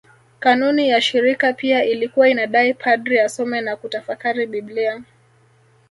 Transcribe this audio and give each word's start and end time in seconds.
Kanuni 0.39 0.89
ya 0.89 1.01
shirika 1.01 1.53
pia 1.53 1.85
ilikuwa 1.85 2.29
inadai 2.29 2.73
padri 2.73 3.19
asome 3.19 3.61
na 3.61 3.75
kutafakari 3.75 4.47
Biblia 4.47 5.03